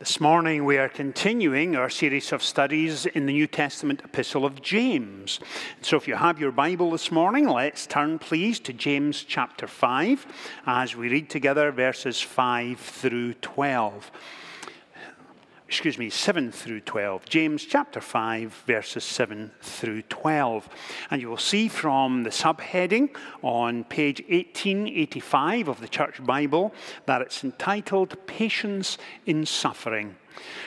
[0.00, 4.62] This morning, we are continuing our series of studies in the New Testament epistle of
[4.62, 5.40] James.
[5.82, 10.26] So, if you have your Bible this morning, let's turn, please, to James chapter 5
[10.64, 14.10] as we read together verses 5 through 12
[15.70, 17.26] excuse me, 7 through 12.
[17.26, 20.68] James chapter 5, verses 7 through 12.
[21.12, 26.74] And you will see from the subheading on page 1885 of the Church Bible
[27.06, 30.16] that it's entitled Patience in Suffering.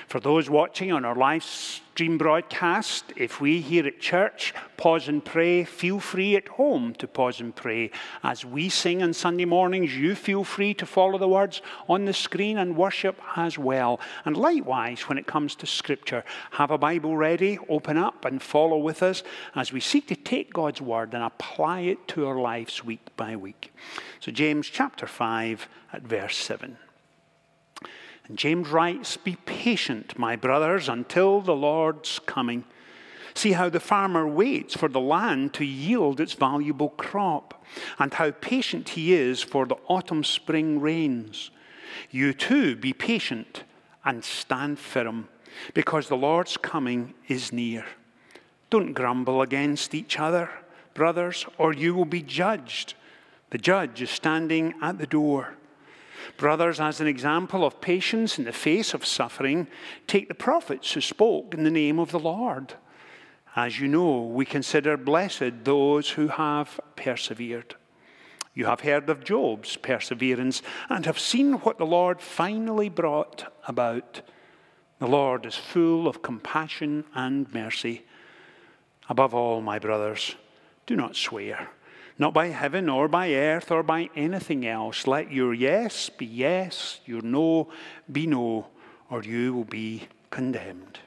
[0.08, 5.24] For those watching on our live stream broadcast, if we here at church pause and
[5.24, 7.92] pray, feel free at home to pause and pray.
[8.24, 12.14] As we sing on Sunday mornings, you feel free to follow the words on the
[12.14, 14.00] screen and worship as well.
[14.26, 18.78] And likewise, when it comes to Scripture, have a Bible ready, open up and follow
[18.78, 19.24] with us
[19.56, 23.36] as we seek to take God's Word and apply it to our lives week by
[23.36, 23.72] week.
[24.20, 26.78] So, James chapter 5 at verse 7.
[28.28, 32.64] And James writes, Be patient, my brothers, until the Lord's coming.
[33.34, 37.66] See how the farmer waits for the land to yield its valuable crop,
[37.98, 41.50] and how patient he is for the autumn spring rains.
[42.12, 43.64] You too be patient
[44.06, 45.30] and stand firm,
[45.74, 47.86] because the Lord's coming is near.
[48.70, 50.50] Don't grumble against each other,
[50.94, 52.94] brothers, or you will be judged.
[53.50, 55.56] The judge is standing at the door.
[56.38, 59.68] Brothers, as an example of patience in the face of suffering,
[60.08, 62.74] take the prophets who spoke in the name of the Lord.
[63.56, 67.76] As you know, we consider blessed those who have persevered.
[68.56, 74.22] You have heard of Job's perseverance and have seen what the Lord finally brought about.
[75.00, 78.06] The Lord is full of compassion and mercy.
[79.10, 80.36] Above all, my brothers,
[80.86, 81.70] do not swear
[82.18, 85.08] not by heaven or by earth or by anything else.
[85.08, 87.70] Let your yes be yes, your no
[88.12, 88.68] be no,
[89.10, 91.00] or you will be condemned.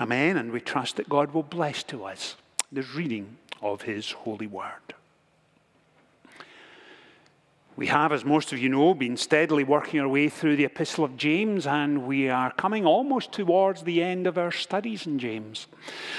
[0.00, 0.36] Amen.
[0.36, 2.36] And we trust that God will bless to us
[2.70, 4.94] the reading of his holy word.
[7.76, 11.04] We have, as most of you know, been steadily working our way through the Epistle
[11.04, 15.66] of James, and we are coming almost towards the end of our studies in James.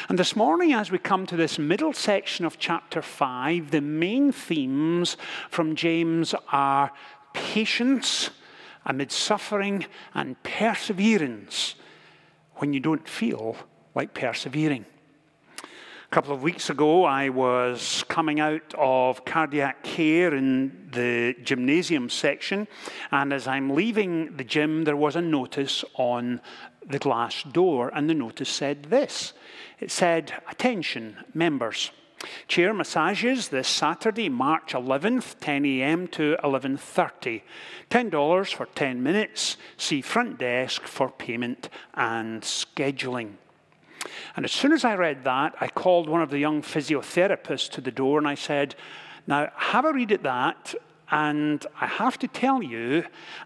[0.08, 4.32] And this morning, as we come to this middle section of chapter 5, the main
[4.32, 5.18] themes
[5.50, 6.92] from James are
[7.34, 8.30] patience
[8.86, 11.74] amid suffering and perseverance
[12.58, 13.58] when you don't feel
[13.96, 14.86] like persevering.
[16.10, 22.10] A couple of weeks ago, I was coming out of cardiac care in the gymnasium
[22.10, 22.70] section,
[23.12, 26.40] and as I'm leaving the gym, there was a notice on
[26.86, 29.34] the glass door, and the notice said this
[29.82, 31.92] it said, Attention, members.
[32.48, 36.08] Chair massages this Saturday, March 11th, 10 a.m.
[36.08, 37.42] to 11:30.
[37.92, 39.58] $10 for 10 minutes.
[39.76, 43.34] See front desk for payment and scheduling.
[44.36, 47.82] And as soon as I read that, I called one of the young physiotherapists to
[47.82, 48.76] the door and I said,
[49.26, 50.76] Now, have a read at that.
[51.10, 53.06] And I have to tell you,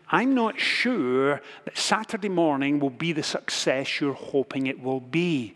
[0.09, 5.55] I'm not sure that Saturday morning will be the success you're hoping it will be.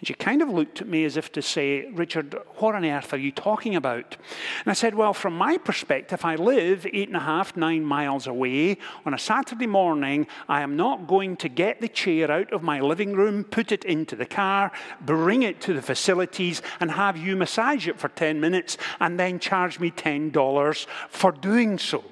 [0.00, 3.12] And she kind of looked at me as if to say, Richard, what on earth
[3.12, 4.16] are you talking about?
[4.64, 8.26] And I said, Well, from my perspective, I live eight and a half, nine miles
[8.26, 8.78] away.
[9.04, 12.80] On a Saturday morning, I am not going to get the chair out of my
[12.80, 14.72] living room, put it into the car,
[15.02, 19.38] bring it to the facilities, and have you massage it for 10 minutes, and then
[19.38, 22.02] charge me $10 for doing so.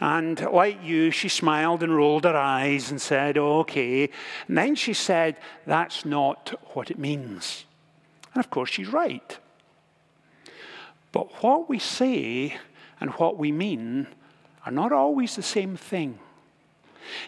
[0.00, 4.10] And like you, she smiled and rolled her eyes and said, okay.
[4.46, 5.36] And then she said,
[5.66, 7.64] that's not what it means.
[8.34, 9.38] And of course, she's right.
[11.12, 12.56] But what we say
[13.00, 14.06] and what we mean
[14.64, 16.18] are not always the same thing.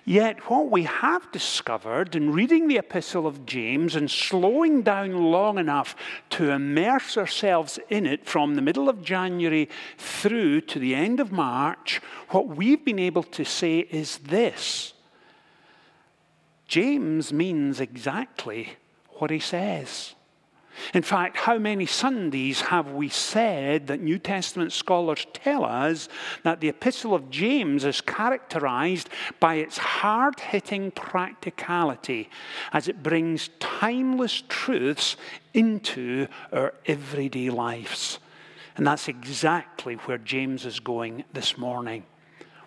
[0.04, 5.58] Yet, what we have discovered in reading the Epistle of James and slowing down long
[5.58, 5.94] enough
[6.30, 11.32] to immerse ourselves in it from the middle of January through to the end of
[11.32, 14.94] March, what we've been able to say is this
[16.68, 18.76] James means exactly
[19.18, 20.14] what he says.
[20.94, 26.08] In fact, how many Sundays have we said that New Testament scholars tell us
[26.42, 29.08] that the Epistle of James is characterized
[29.40, 32.30] by its hard hitting practicality
[32.72, 35.16] as it brings timeless truths
[35.54, 38.18] into our everyday lives?
[38.76, 42.04] And that's exactly where James is going this morning.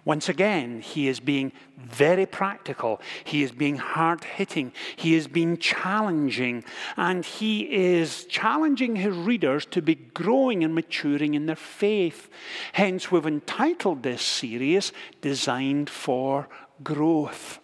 [0.05, 2.99] Once again, he is being very practical.
[3.23, 4.73] He is being hard hitting.
[4.95, 6.65] He is being challenging.
[6.97, 12.29] And he is challenging his readers to be growing and maturing in their faith.
[12.73, 14.91] Hence, we've entitled this series
[15.21, 16.49] Designed for
[16.83, 17.59] Growth.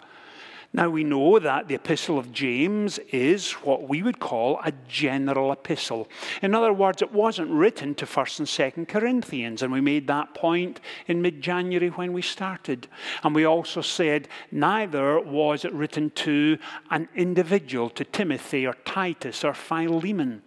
[0.71, 5.51] Now, we know that the Epistle of James is what we would call a general
[5.51, 6.07] epistle.
[6.43, 10.35] In other words, it wasn't written to 1st and 2nd Corinthians, and we made that
[10.35, 12.87] point in mid January when we started.
[13.23, 16.59] And we also said neither was it written to
[16.91, 20.43] an individual, to Timothy or Titus or Philemon.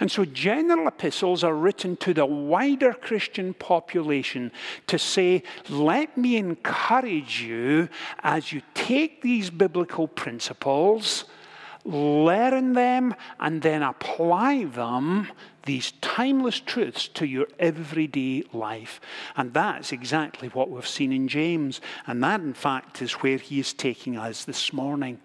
[0.00, 4.52] And so, general epistles are written to the wider Christian population
[4.86, 7.88] to say, let me encourage you
[8.20, 11.24] as you take these biblical principles,
[11.84, 15.28] learn them, and then apply them,
[15.66, 19.00] these timeless truths, to your everyday life.
[19.36, 21.80] And that's exactly what we've seen in James.
[22.06, 25.20] And that, in fact, is where he is taking us this morning.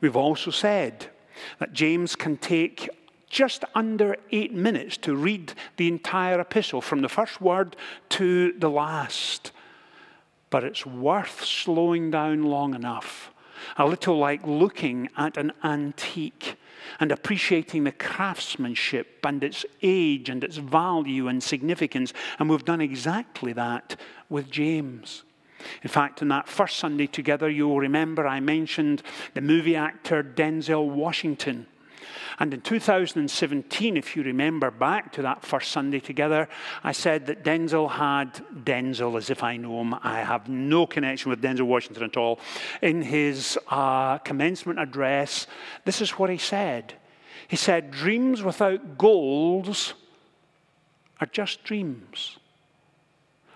[0.00, 1.08] We've also said
[1.58, 2.88] that James can take
[3.30, 7.76] just under eight minutes to read the entire epistle from the first word
[8.10, 9.52] to the last.
[10.50, 13.32] But it's worth slowing down long enough,
[13.76, 16.56] a little like looking at an antique
[16.98, 22.12] and appreciating the craftsmanship and its age and its value and significance.
[22.38, 23.96] And we've done exactly that
[24.28, 25.22] with James.
[25.82, 29.02] In fact, in that first Sunday together, you'll remember I mentioned
[29.34, 31.66] the movie actor Denzel Washington.
[32.38, 36.48] And in 2017, if you remember back to that first Sunday together,
[36.82, 39.94] I said that Denzel had Denzel, as if I know him.
[39.94, 42.38] I have no connection with Denzel Washington at all.
[42.82, 45.46] In his uh, commencement address,
[45.84, 46.94] this is what he said.
[47.48, 49.94] He said, Dreams without goals
[51.20, 52.38] are just dreams.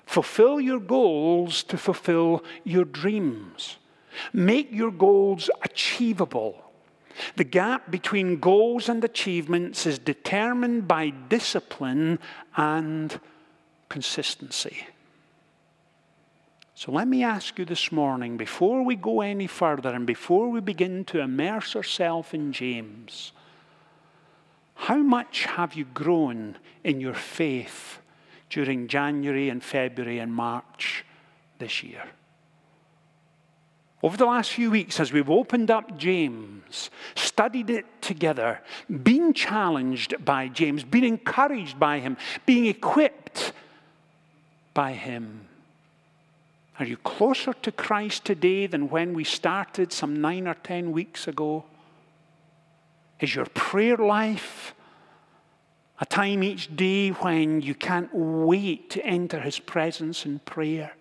[0.06, 3.78] Fulfill your goals to fulfill your dreams.
[4.32, 6.63] Make your goals achievable.
[7.36, 12.18] The gap between goals and achievements is determined by discipline
[12.56, 13.18] and
[13.88, 14.86] consistency.
[16.74, 20.60] So let me ask you this morning, before we go any further and before we
[20.60, 23.32] begin to immerse ourselves in James,
[24.74, 27.98] how much have you grown in your faith
[28.50, 31.04] during January and February and March
[31.58, 32.02] this year?
[34.04, 38.60] Over the last few weeks, as we've opened up James, studied it together,
[39.02, 43.54] been challenged by James, been encouraged by him, being equipped
[44.74, 45.48] by him,
[46.78, 51.26] are you closer to Christ today than when we started some nine or ten weeks
[51.26, 51.64] ago?
[53.20, 54.74] Is your prayer life
[55.98, 60.92] a time each day when you can't wait to enter his presence in prayer?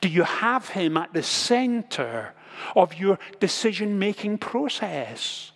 [0.00, 2.34] Do you have Him at the center
[2.74, 5.52] of your decision making process?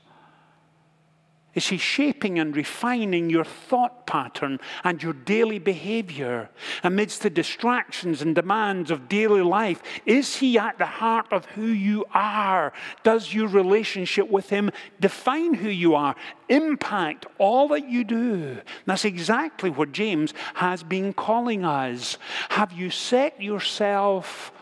[1.52, 6.48] Is He shaping and refining your thought pattern and your daily behavior
[6.84, 9.82] amidst the distractions and demands of daily life?
[10.06, 12.72] Is He at the heart of who you are?
[13.02, 14.70] Does your relationship with Him
[15.00, 16.14] define who you are,
[16.48, 18.60] impact all that you do?
[18.86, 22.16] That's exactly what James has been calling us.
[22.50, 24.52] Have you set yourself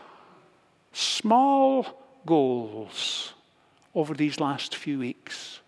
[0.91, 1.85] small
[2.25, 3.33] goals
[3.93, 5.59] over these last few weeks?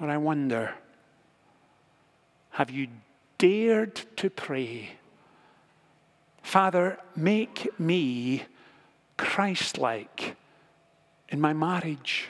[0.00, 0.74] Or I wonder,
[2.50, 2.88] have you
[3.38, 4.90] dared to pray,
[6.42, 8.44] Father, make me
[9.16, 10.36] Christ like
[11.28, 12.28] in my marriage,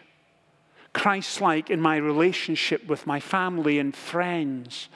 [0.93, 4.88] Christ like in my relationship with my family and friends?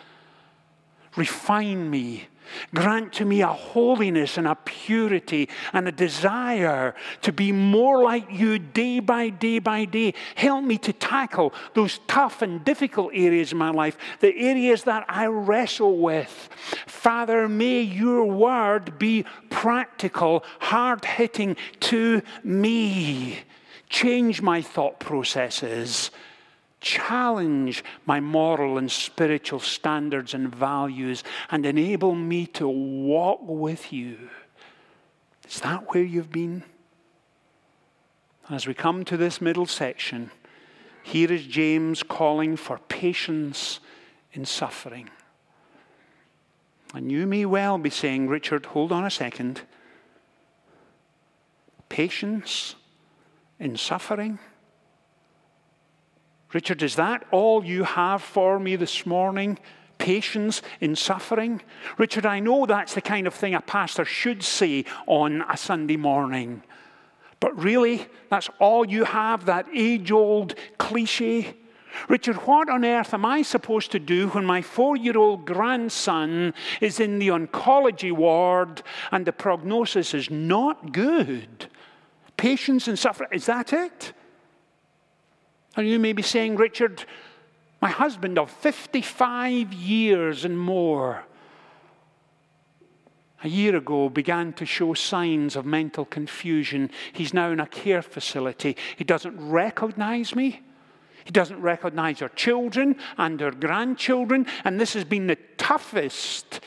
[1.17, 2.29] Refine me
[2.75, 8.27] Grant to me a holiness and a purity and a desire to be more like
[8.31, 10.15] you day by day by day.
[10.35, 15.05] Help me to tackle those tough and difficult areas in my life, the areas that
[15.09, 16.49] I wrestle with.
[16.87, 23.41] Father, may your word be practical, hard hitting to me.
[23.89, 26.11] Change my thought processes
[26.81, 34.31] challenge my moral and spiritual standards and values and enable me to walk with you.
[35.49, 36.63] Is that where you've been?
[38.49, 40.31] As we come to this middle section,
[41.03, 43.81] here is James calling for patience
[44.33, 45.11] in suffering.
[46.95, 49.63] And you may well be saying, Richard, hold on a second.
[51.89, 52.75] Patience
[53.59, 54.39] in suffering?
[56.53, 59.59] Richard, is that all you have for me this morning?
[59.99, 61.61] Patience in suffering?
[61.99, 65.97] Richard, I know that's the kind of thing a pastor should say on a Sunday
[65.97, 66.63] morning.
[67.39, 71.57] But really, that's all you have, that age old cliche?
[72.09, 76.55] Richard, what on earth am I supposed to do when my four year old grandson
[76.81, 81.69] is in the oncology ward and the prognosis is not good?
[82.41, 83.29] patience and suffering.
[83.33, 84.15] Is that it?
[85.81, 87.07] And you may be saying, Richard,
[87.81, 91.25] my husband of 55 years and more,
[93.43, 96.91] a year ago began to show signs of mental confusion.
[97.15, 98.77] He's now in a care facility.
[98.95, 100.61] He doesn't recognize me.
[101.25, 104.47] He doesn't recognize our children and our grandchildren.
[104.65, 106.61] And this has been the toughest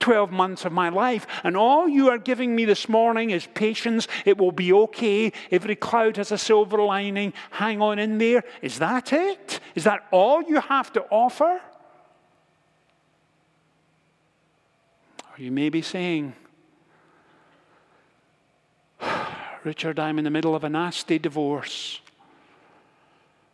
[0.00, 1.26] 12 months of my life.
[1.42, 4.08] And all you are giving me this morning is patience.
[4.24, 5.32] It will be okay.
[5.50, 7.32] Every cloud has a silver lining.
[7.50, 8.44] Hang on in there.
[8.62, 9.60] Is that it?
[9.74, 11.60] Is that all you have to offer?
[15.24, 16.34] Or you may be saying,
[19.64, 22.00] Richard, I'm in the middle of a nasty divorce.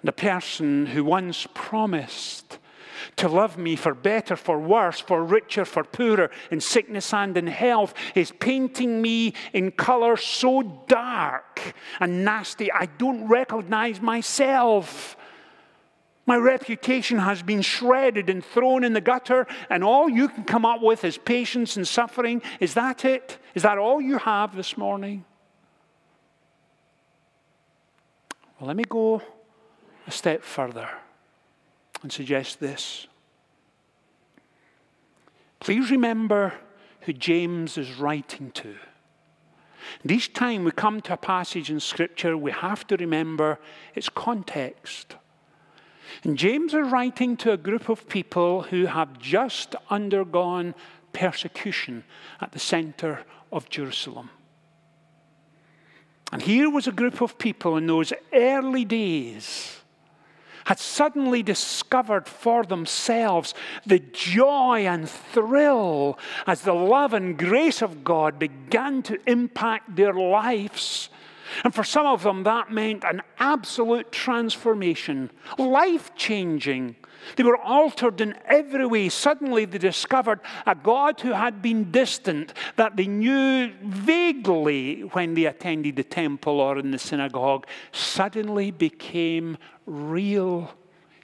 [0.03, 2.59] And a person who once promised
[3.16, 7.46] to love me for better, for worse, for richer, for poorer, in sickness and in
[7.46, 15.16] health, is painting me in colours so dark and nasty, I don't recognize myself.
[16.26, 20.64] My reputation has been shredded and thrown in the gutter, and all you can come
[20.64, 22.40] up with is patience and suffering.
[22.61, 23.38] Is that it?
[23.54, 25.25] Is that all you have this morning?
[28.58, 29.20] Well, let me go
[30.06, 30.88] a step further
[32.04, 33.06] and suggest this.
[35.58, 36.52] Please remember
[37.00, 38.75] who James is writing to.
[40.02, 43.58] And each time we come to a passage in Scripture, we have to remember
[43.94, 45.16] its context.
[46.25, 50.75] And James is writing to a group of people who have just undergone
[51.14, 52.04] persecution
[52.42, 54.28] at the center of Jerusalem.
[56.32, 59.80] And here was a group of people in those early days
[60.64, 63.54] had suddenly discovered for themselves
[63.87, 70.14] the joy and thrill as the love and grace of God began to impact their
[70.14, 71.11] lives
[71.62, 76.97] and for some of them, that meant an absolute transformation, life changing.
[77.37, 79.09] They were altered in every way.
[79.09, 85.47] Suddenly, they discovered a God who had been distant, that they knew vaguely when they
[85.47, 90.71] attended the temple or in the synagogue, suddenly became real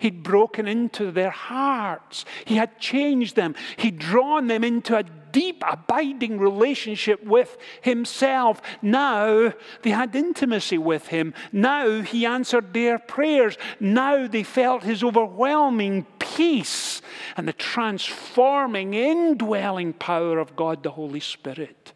[0.00, 2.24] He'd broken into their hearts.
[2.46, 3.54] He had changed them.
[3.76, 8.62] He'd drawn them into a deep, abiding relationship with Himself.
[8.80, 9.52] Now
[9.82, 11.34] they had intimacy with Him.
[11.52, 13.58] Now He answered their prayers.
[13.78, 17.02] Now they felt His overwhelming peace
[17.36, 21.92] and the transforming, indwelling power of God the Holy Spirit.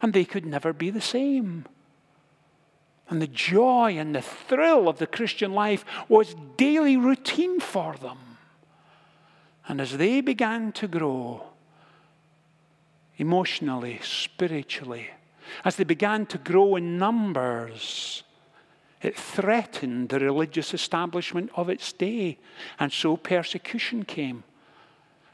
[0.00, 1.66] And they could never be the same.
[3.10, 8.18] And the joy and the thrill of the Christian life was daily routine for them.
[9.68, 11.42] And as they began to grow
[13.16, 15.10] emotionally, spiritually,
[15.64, 18.22] as they began to grow in numbers,
[19.02, 22.38] it threatened the religious establishment of its day.
[22.78, 24.44] And so persecution came.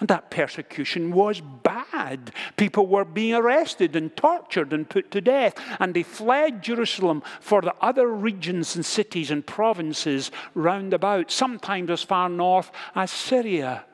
[0.01, 2.33] And that persecution was bad.
[2.57, 5.55] People were being arrested and tortured and put to death.
[5.79, 11.91] And they fled Jerusalem for the other regions and cities and provinces round about, sometimes
[11.91, 13.85] as far north as Syria.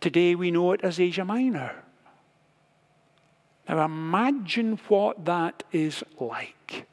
[0.00, 1.76] Today we know it as Asia Minor.
[3.68, 6.86] Now imagine what that is like.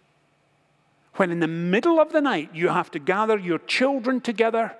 [1.15, 4.75] When in the middle of the night you have to gather your children together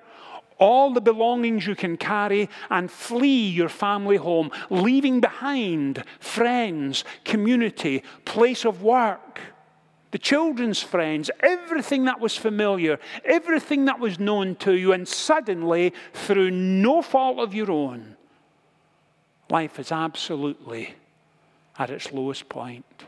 [0.62, 8.04] all the belongings you can carry and flee your family home, leaving behind friends, community,
[8.24, 9.40] place of work,
[10.12, 15.92] the children's friends, everything that was familiar, everything that was known to you, and suddenly,
[16.12, 18.16] through no fault of your own,
[19.50, 20.94] life is absolutely
[21.76, 23.04] at its lowest point.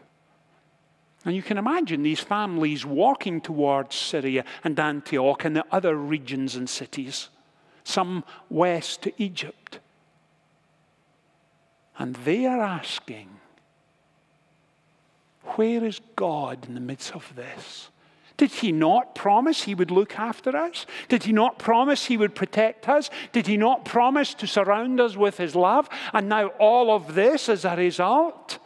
[1.25, 6.57] And you can imagine these families walking towards Syria and Antioch and the other regions
[6.57, 7.29] and cities
[7.85, 9.79] some west to Egypt.
[11.99, 13.29] And they are asking,
[15.55, 17.91] Where is God in the midst of this?
[18.37, 20.87] Did he not promise he would look after us?
[21.09, 23.09] Did he not promise he would protect us?
[23.31, 25.89] Did he not promise to surround us with his love?
[26.13, 28.59] And now all of this is a result?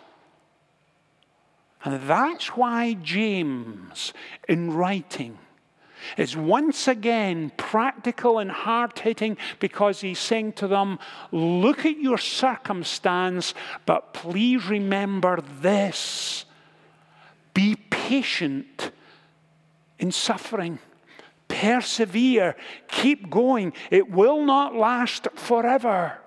[1.85, 4.15] And that's why James,
[4.49, 5.39] in writing,
[6.17, 10.99] is once again practical and hard hitting because he's saying to them,
[11.33, 13.55] Look at your circumstance,
[13.87, 16.45] but please remember this
[17.55, 18.93] be patient
[19.99, 20.79] in suffering.
[21.49, 22.55] Persevere,
[22.87, 23.73] keep going.
[23.91, 26.19] It will not last forever.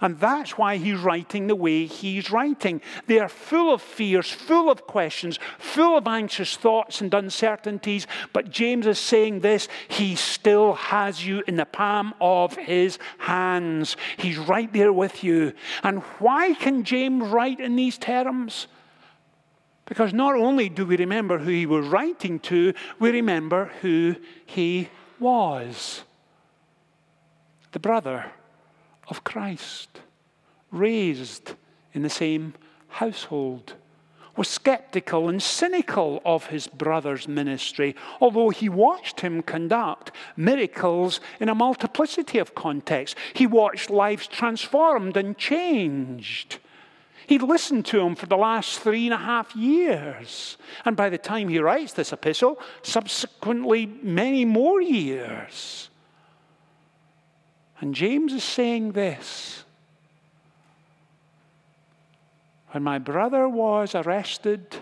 [0.00, 2.80] And that's why he's writing the way he's writing.
[3.06, 8.06] They are full of fears, full of questions, full of anxious thoughts and uncertainties.
[8.32, 13.96] But James is saying this He still has you in the palm of his hands.
[14.16, 15.52] He's right there with you.
[15.82, 18.66] And why can James write in these terms?
[19.84, 24.88] Because not only do we remember who he was writing to, we remember who he
[25.18, 26.04] was
[27.72, 28.26] the brother
[29.08, 30.00] of Christ,
[30.70, 31.54] raised
[31.92, 32.54] in the same
[32.88, 33.74] household,
[34.36, 41.48] was skeptical and cynical of his brother's ministry, although he watched him conduct miracles in
[41.48, 43.18] a multiplicity of contexts.
[43.34, 46.58] He watched lives transformed and changed.
[47.26, 50.56] He'd listened to him for the last three and a half years.
[50.84, 55.90] And by the time he writes this epistle, subsequently many more years.
[57.82, 59.64] And James is saying this
[62.70, 64.76] When my brother was arrested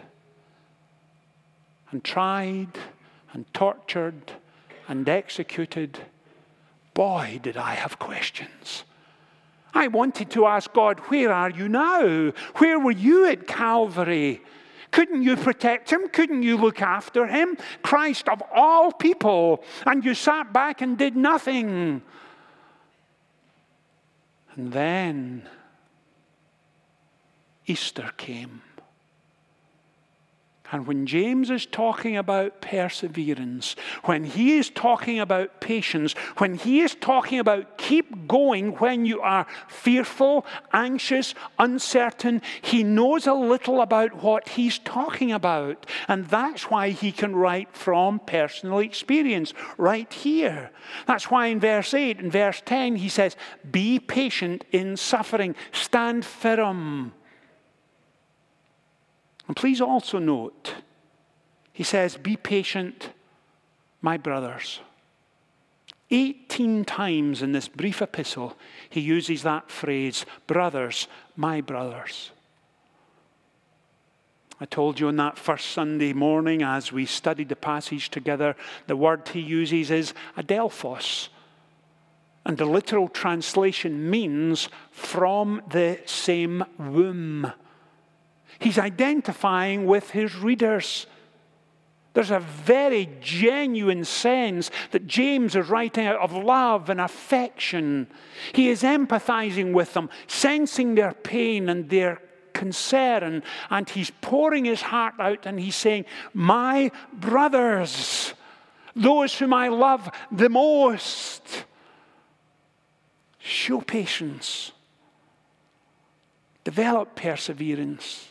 [1.91, 2.79] and tried
[3.33, 4.33] and tortured
[4.87, 5.99] and executed,
[6.93, 8.85] boy, did I have questions.
[9.73, 12.33] I wanted to ask God, Where are you now?
[12.57, 14.43] Where were you at Calvary?
[14.91, 16.09] Couldn't you protect him?
[16.09, 17.57] Couldn't you look after him?
[17.83, 19.65] Christ of all people.
[19.87, 22.03] And you sat back and did nothing.
[24.61, 25.49] And then
[27.67, 28.61] Easter came.
[30.73, 33.75] And when James is talking about perseverance,
[34.05, 39.21] when he is talking about patience, when he is talking about keep going when you
[39.21, 45.87] are fearful, anxious, uncertain, he knows a little about what he's talking about.
[46.07, 50.71] And that's why he can write from personal experience right here.
[51.07, 53.37] That's why in verse 8 and verse 10 he says,
[53.71, 57.13] Be patient in suffering, stand firm.
[59.51, 60.75] And please also note,
[61.73, 63.11] he says, Be patient,
[64.01, 64.79] my brothers.
[66.13, 68.57] 18 times in this brief epistle,
[68.89, 72.31] he uses that phrase, brothers, my brothers.
[74.61, 78.55] I told you on that first Sunday morning as we studied the passage together,
[78.87, 81.27] the word he uses is adelphos.
[82.47, 87.53] And the literal translation means from the same womb.
[88.61, 91.07] He's identifying with his readers.
[92.13, 98.09] There's a very genuine sense that James is writing out of love and affection.
[98.53, 102.21] He is empathizing with them, sensing their pain and their
[102.53, 108.35] concern, and he's pouring his heart out and he's saying, My brothers,
[108.95, 111.65] those whom I love the most,
[113.39, 114.73] show patience,
[116.65, 118.30] develop perseverance.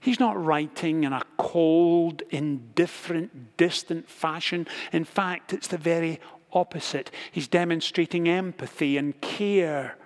[0.00, 4.66] He's not writing in a cold, indifferent, distant fashion.
[4.92, 6.20] In fact, it's the very
[6.52, 7.10] opposite.
[7.32, 9.96] He's demonstrating empathy and care.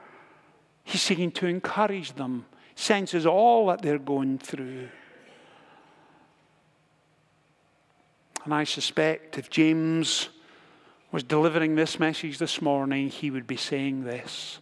[0.84, 4.88] He's seeking to encourage them, senses all that they're going through.
[8.44, 10.30] And I suspect if James
[11.12, 14.58] was delivering this message this morning, he would be saying this.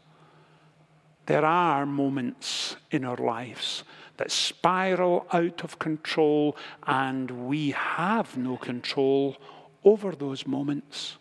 [1.26, 3.84] There are moments in our lives
[4.20, 6.54] that spiral out of control,
[6.86, 9.38] and we have no control
[9.82, 11.16] over those moments.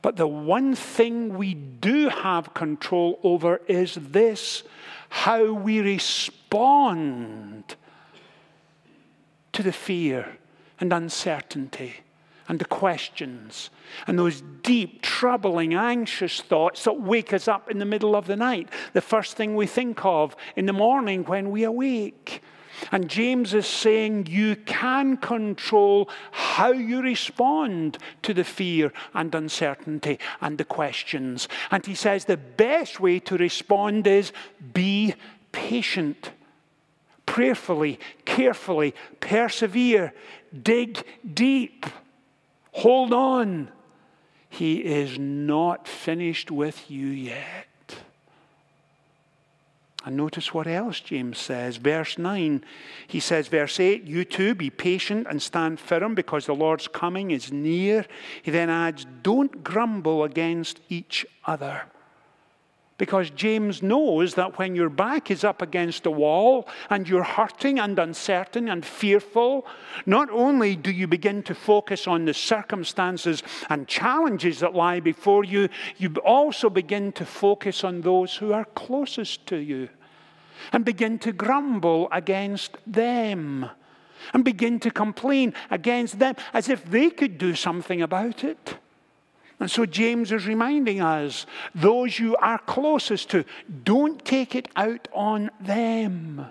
[0.00, 4.62] But the one thing we do have control over is this
[5.08, 7.74] how we respond
[9.52, 10.38] to the fear
[10.78, 12.04] and uncertainty
[12.48, 13.70] and the questions
[14.06, 18.36] and those deep, troubling, anxious thoughts that wake us up in the middle of the
[18.36, 22.42] night, the first thing we think of in the morning when we awake.
[22.90, 30.18] And James is saying you can control how you respond to the fear and uncertainty
[30.40, 31.48] and the questions.
[31.70, 34.32] And he says the best way to respond is
[34.72, 35.14] be
[35.52, 36.32] patient.
[37.26, 40.12] Prayerfully, carefully, persevere,
[40.62, 41.02] dig
[41.32, 41.86] deep.
[42.74, 43.70] Hold on.
[44.48, 47.68] He is not finished with you yet.
[50.04, 51.76] And notice what else James says.
[51.76, 52.64] Verse 9,
[53.06, 57.30] he says, verse 8, you too be patient and stand firm because the Lord's coming
[57.30, 58.04] is near.
[58.42, 61.84] He then adds, don't grumble against each other.
[62.96, 67.80] Because James knows that when your back is up against a wall and you're hurting
[67.80, 69.66] and uncertain and fearful,
[70.06, 75.42] not only do you begin to focus on the circumstances and challenges that lie before
[75.42, 79.88] you, you also begin to focus on those who are closest to you
[80.72, 83.68] and begin to grumble against them
[84.32, 88.76] and begin to complain against them as if they could do something about it.
[89.60, 93.44] And so James is reminding us those you are closest to,
[93.84, 96.46] don't take it out on them.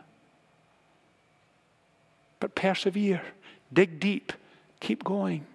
[2.40, 3.22] But persevere,
[3.72, 4.34] dig deep,
[4.80, 5.46] keep going.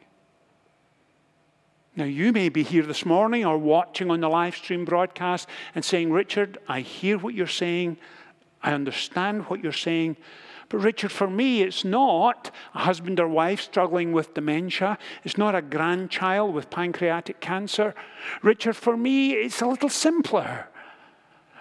[1.97, 5.85] Now, you may be here this morning or watching on the live stream broadcast and
[5.85, 7.97] saying, Richard, I hear what you're saying.
[8.63, 10.17] I understand what you're saying,
[10.69, 14.99] but Richard, for me, it's not a husband or wife struggling with dementia.
[15.25, 17.95] It's not a grandchild with pancreatic cancer.
[18.43, 20.69] Richard, for me, it's a little simpler.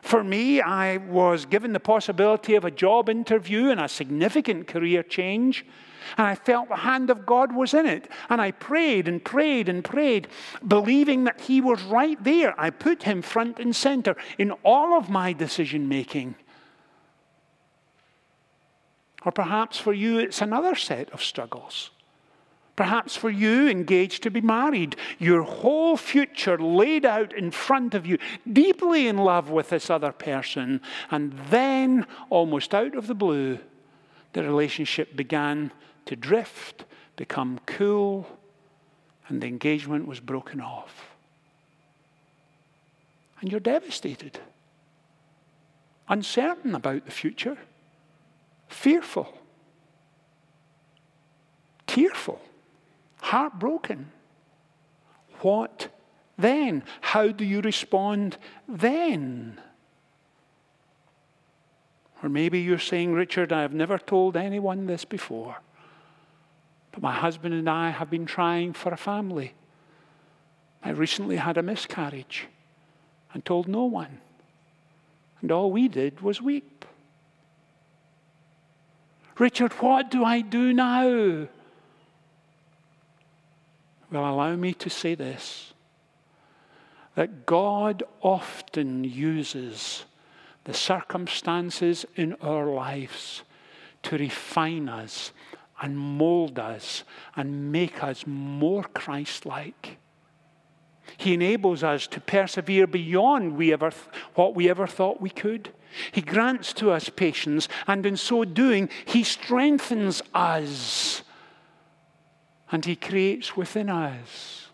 [0.02, 5.04] For me, I was given the possibility of a job interview and a significant career
[5.04, 5.66] change.
[6.18, 8.10] And I felt the hand of God was in it.
[8.30, 10.28] And I prayed and prayed and prayed,
[10.66, 12.60] believing that He was right there.
[12.60, 16.36] I put Him front and center in all of my decision making.
[19.26, 21.90] Or perhaps for you, it's another set of struggles.
[22.76, 28.06] Perhaps for you, engaged to be married, your whole future laid out in front of
[28.06, 28.20] you,
[28.52, 33.58] deeply in love with this other person, and then, almost out of the blue,
[34.34, 35.72] the relationship began
[36.06, 38.28] to drift, become cool,
[39.28, 41.10] and the engagement was broken off.
[43.42, 44.40] And you're devastated,
[46.08, 47.58] uncertain about the future
[48.68, 49.34] fearful,
[51.86, 52.42] tearful,
[53.22, 54.12] heartbroken.
[55.42, 55.90] What
[56.38, 56.84] then?
[57.02, 59.60] How do you respond then?
[62.24, 65.58] Or maybe you're saying, Richard, I have never told anyone this before,
[66.92, 69.54] but my husband and I have been trying for a family.
[70.84, 72.48] I recently had a miscarriage
[73.34, 74.20] and told no one.
[75.42, 76.77] And all we did was weep.
[79.40, 81.48] Richard, what do I do now?
[84.12, 85.74] Well, allow me to say this
[87.16, 90.06] that God often uses
[90.66, 93.42] the circumstances in our lives
[94.04, 95.32] to refine us
[95.82, 97.04] and mold us
[97.36, 99.98] and make us more Christ like.
[101.18, 103.92] He enables us to persevere beyond we ever,
[104.36, 105.74] what we ever thought we could.
[106.12, 111.24] He grants to us patience, and in so doing, He strengthens us.
[112.72, 114.70] And He creates within us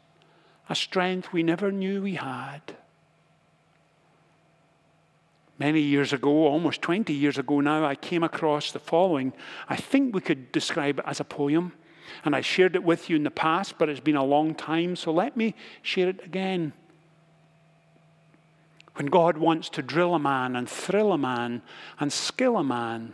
[0.69, 2.61] a strength we never knew we had.
[5.59, 9.33] Many years ago, almost 20 years ago now, I came across the following.
[9.69, 11.73] I think we could describe it as a poem.
[12.25, 14.95] And I shared it with you in the past, but it's been a long time,
[14.95, 16.73] so let me share it again.
[18.95, 21.61] When God wants to drill a man and thrill a man
[21.99, 23.13] and skill a man,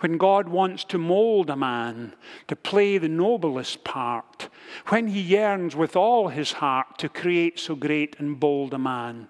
[0.00, 2.14] when God wants to mold a man
[2.48, 4.48] to play the noblest part,
[4.88, 9.28] when he yearns with all his heart to create so great and bold a man,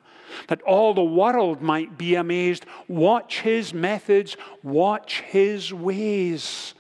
[0.49, 6.75] that all the world might be amazed, watch his methods, watch his ways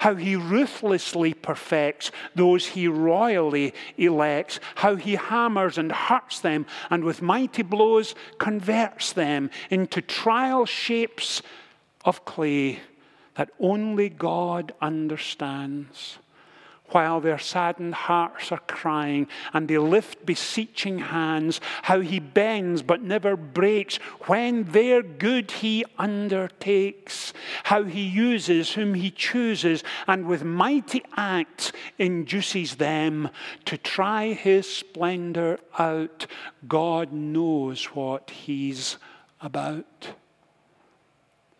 [0.00, 7.04] how he ruthlessly perfects those he royally elects, how he hammers and hurts them, and
[7.04, 11.42] with mighty blows converts them into trial shapes
[12.04, 12.80] of clay
[13.36, 16.18] that only God understands
[16.88, 23.02] while their saddened hearts are crying, and they lift beseeching hands, how he bends but
[23.02, 27.32] never breaks, when their good he undertakes,
[27.64, 33.30] how he uses whom he chooses, and with mighty acts induces them
[33.64, 36.26] to try his splendor out.
[36.68, 38.98] God knows what he's
[39.40, 40.10] about.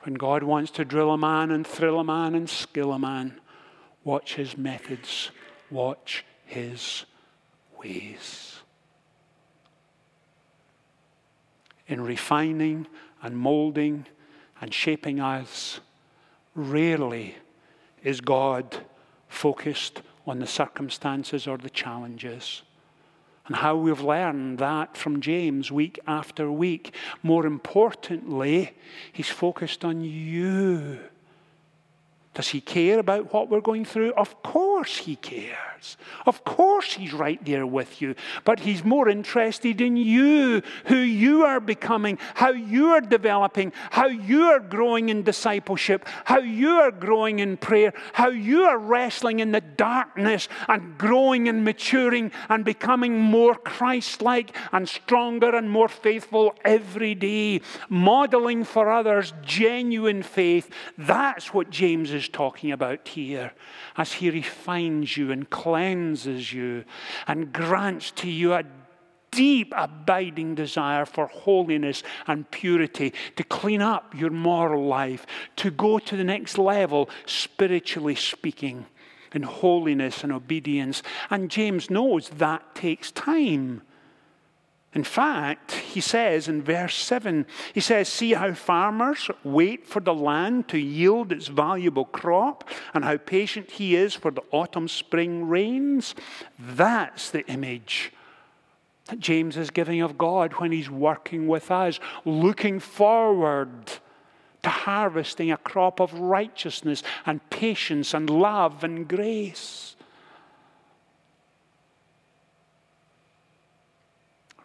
[0.02, 3.40] When God wants to drill a man and thrill a man and skill a man,
[4.04, 5.30] Watch his methods.
[5.70, 7.04] Watch his
[7.78, 8.60] ways.
[11.86, 12.86] In refining
[13.22, 14.06] and molding
[14.60, 15.80] and shaping us,
[16.54, 17.36] rarely
[18.02, 18.78] is God
[19.28, 22.62] focused on the circumstances or the challenges.
[23.46, 26.94] And how we've learned that from James week after week.
[27.22, 28.72] More importantly,
[29.12, 31.00] he's focused on you
[32.34, 34.12] Does he care about what we're going through?
[34.14, 35.96] Of course he cares.
[36.26, 38.16] Of course he's right there with you.
[38.44, 44.06] But he's more interested in you, who you are becoming, how you are developing, how
[44.06, 49.38] you are growing in discipleship, how you are growing in prayer, how you are wrestling
[49.38, 55.70] in the darkness and growing and maturing and becoming more Christ like and stronger and
[55.70, 60.68] more faithful every day, modeling for others genuine faith.
[60.98, 63.52] That's what James is talking about here
[63.96, 66.84] as he refines you and cleanses you
[67.26, 68.64] and grants to you a
[69.30, 75.98] deep, abiding desire for holiness and purity, to clean up your moral life, to go
[75.98, 78.86] to the next level, spiritually speaking,
[79.34, 81.02] in holiness and obedience.
[81.30, 83.82] And James knows that takes time.
[84.94, 90.14] In fact, he says in verse 7, he says, See how farmers wait for the
[90.14, 95.48] land to yield its valuable crop, and how patient he is for the autumn spring
[95.48, 96.14] rains.
[96.58, 98.12] That's the image
[99.06, 103.92] that James is giving of God when he's working with us, looking forward
[104.62, 109.93] to harvesting a crop of righteousness and patience and love and grace.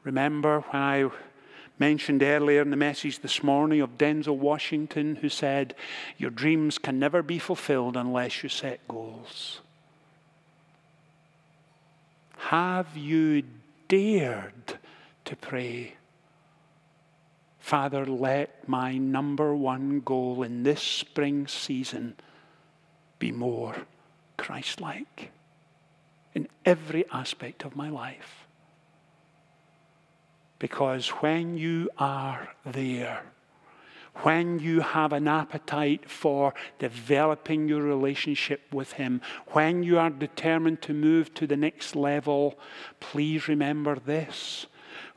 [0.04, 1.10] Remember when I
[1.78, 5.76] mentioned earlier in the message this morning of Denzel Washington, who said,
[6.18, 9.62] Your dreams can never be fulfilled unless you set goals.
[12.38, 13.44] Have you
[13.88, 14.80] dared
[15.26, 15.96] to pray?
[17.60, 22.16] Father, let my number one goal in this spring season
[23.20, 23.76] be more
[24.38, 25.32] Christ like
[26.34, 28.39] in every aspect of my life.
[30.60, 33.24] Because when you are there,
[34.24, 40.82] when you have an appetite for developing your relationship with Him, when you are determined
[40.84, 42.60] to move to the next level,
[43.00, 44.66] please remember this.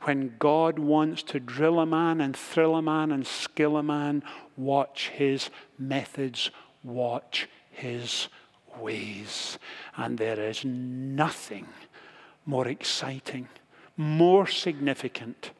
[0.03, 4.23] When God wants to drill a man and thrill a man and skill a man,
[4.55, 6.49] watch His methods,
[6.83, 8.29] watch His
[8.79, 9.59] ways.
[9.97, 11.67] And there is nothing
[12.45, 13.49] more exciting
[13.97, 15.51] more significant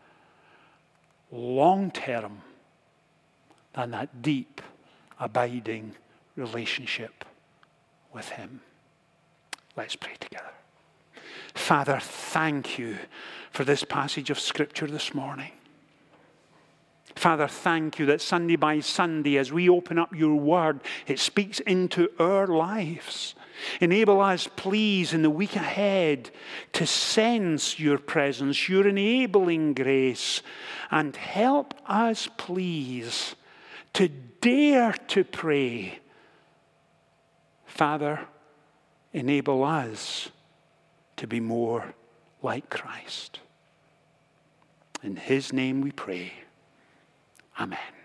[1.31, 2.41] long term
[3.73, 4.61] than that deep,
[5.19, 5.95] abiding
[6.35, 7.25] relationship
[8.13, 8.61] with Him.
[9.75, 10.51] Let's pray together.
[11.53, 12.97] Father, thank you
[13.51, 15.51] for this passage of Scripture this morning.
[17.15, 21.59] Father, thank you that Sunday by Sunday, as we open up your word, it speaks
[21.61, 23.35] into our lives.
[23.79, 26.31] Enable us, please, in the week ahead
[26.73, 30.41] to sense your presence, your enabling grace,
[30.91, 33.35] and help us, please,
[33.93, 35.99] to dare to pray.
[37.65, 38.27] Father,
[39.13, 40.29] enable us
[41.17, 41.93] to be more
[42.41, 43.39] like Christ.
[45.01, 46.33] In his name we pray.
[47.59, 48.02] Amen.